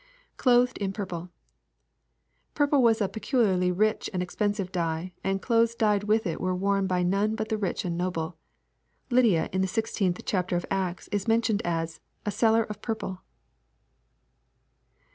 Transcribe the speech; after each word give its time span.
[ClotJied 0.37 0.79
in 0.79 0.93
purple.] 0.93 1.29
Purple 2.55 2.81
was 2.81 3.01
a 3.01 3.07
peculiarly 3.07 3.71
rich 3.71 4.09
and 4.11 4.23
expen 4.23 4.55
sive 4.55 4.71
dye, 4.71 5.13
and 5.23 5.43
clothes 5.43 5.75
dyed 5.75 6.05
with 6.05 6.25
it 6.25 6.41
were 6.41 6.55
worn 6.55 6.87
by 6.87 7.03
none 7.03 7.35
but 7.35 7.49
the 7.49 7.57
rich 7.59 7.85
and 7.85 7.99
noble. 7.99 8.35
Lydia, 9.11 9.45
in 9.53 9.61
the 9.61 9.67
1 9.67 9.67
6th 9.67 10.23
chapter 10.25 10.55
of 10.55 10.65
Acts, 10.71 11.07
is 11.09 11.27
mentioned 11.27 11.61
as 11.63 11.99
a" 12.25 12.31
seller 12.31 12.63
of 12.63 12.81
purple." 12.81 13.21